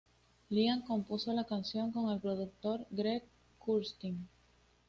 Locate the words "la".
1.31-1.43